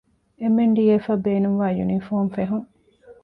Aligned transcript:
އެމް.އެން.ޑީ.އެފްއަށް 0.41 1.23
ބޭނުންވާ 1.25 1.67
ޔުނީފޯމު 1.77 2.27
ފެހުން 2.35 2.67